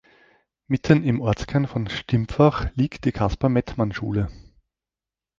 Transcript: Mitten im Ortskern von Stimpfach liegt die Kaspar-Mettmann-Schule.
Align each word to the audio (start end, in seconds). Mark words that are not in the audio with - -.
Mitten 0.65 1.03
im 1.03 1.21
Ortskern 1.21 1.67
von 1.67 1.87
Stimpfach 1.87 2.69
liegt 2.73 3.05
die 3.05 3.11
Kaspar-Mettmann-Schule. 3.11 4.29